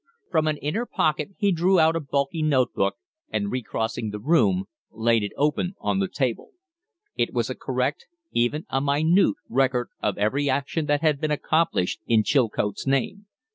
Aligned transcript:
From 0.31 0.47
an 0.47 0.57
inner 0.57 0.87
pocket 0.87 1.35
he 1.37 1.51
drew 1.51 1.79
out 1.79 1.95
a 1.95 1.99
bulky 1.99 2.41
note 2.41 2.73
book, 2.73 2.95
and, 3.29 3.51
recrossing 3.51 4.09
the 4.09 4.17
room, 4.17 4.65
laid 4.89 5.21
it 5.21 5.31
open 5.37 5.75
on 5.79 5.99
the 5.99 6.07
table. 6.07 6.53
It 7.15 7.33
was 7.33 7.51
a 7.51 7.55
correct, 7.55 8.07
even 8.31 8.65
a 8.69 8.81
minute, 8.81 9.35
record 9.47 9.89
of 10.01 10.17
every 10.17 10.49
action 10.49 10.87
that 10.87 11.01
had 11.03 11.21
been 11.21 11.29
accomplished 11.29 11.99
in 12.07 12.23
Chilcote's 12.23 12.87
name. 12.87 13.27